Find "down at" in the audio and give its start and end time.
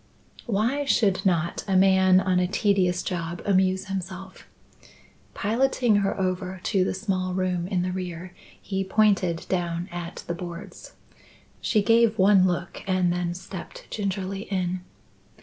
9.47-10.23